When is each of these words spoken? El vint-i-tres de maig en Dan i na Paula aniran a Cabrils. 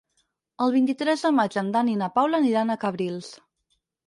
El 0.65 0.71
vint-i-tres 0.75 1.25
de 1.25 1.31
maig 1.41 1.57
en 1.63 1.69
Dan 1.77 1.93
i 1.93 1.93
na 2.01 2.09
Paula 2.17 2.41
aniran 2.45 2.79
a 2.79 2.79
Cabrils. 2.87 3.31